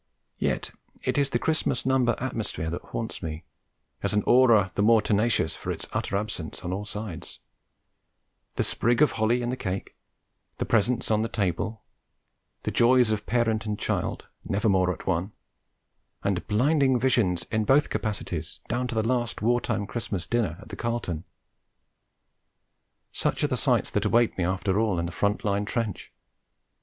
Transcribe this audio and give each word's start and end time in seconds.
Yet 0.39 0.71
it 1.03 1.15
is 1.19 1.29
the 1.29 1.37
Christmas 1.37 1.85
Number 1.85 2.15
atmosphere 2.17 2.71
that 2.71 2.81
haunts 2.85 3.21
me 3.21 3.43
as 4.01 4.15
an 4.15 4.23
aura 4.25 4.71
the 4.73 4.81
more 4.81 4.99
tenacious 4.99 5.55
for 5.55 5.69
its 5.71 5.85
utter 5.93 6.17
absence 6.17 6.63
on 6.63 6.73
all 6.73 6.85
sides: 6.85 7.37
the 8.55 8.63
sprig 8.63 9.03
of 9.03 9.11
holly 9.11 9.43
in 9.43 9.51
the 9.51 9.55
cake, 9.55 9.95
the 10.57 10.65
presents 10.65 11.11
on 11.11 11.21
the 11.21 11.29
table, 11.29 11.83
the 12.63 12.71
joys 12.71 13.11
of 13.11 13.27
parent 13.27 13.67
and 13.67 13.77
child 13.77 14.25
never 14.43 14.67
more 14.67 14.91
at 14.91 15.05
one 15.05 15.33
and 16.23 16.47
blinding 16.47 16.99
visions 16.99 17.43
in 17.51 17.63
both 17.63 17.91
capacities, 17.91 18.59
down 18.67 18.87
to 18.87 18.95
that 18.95 19.05
last 19.05 19.43
war 19.43 19.61
time 19.61 19.85
Christmas 19.85 20.25
dinner 20.25 20.57
at 20.63 20.69
the 20.69 20.75
Carlton... 20.75 21.25
such 23.11 23.43
are 23.43 23.47
the 23.47 23.55
sights 23.55 23.91
that 23.91 24.05
await 24.05 24.35
me 24.35 24.43
after 24.45 24.79
all 24.79 24.97
in 24.97 25.05
the 25.05 25.11
front 25.11 25.45
line 25.45 25.63
trench! 25.65 26.11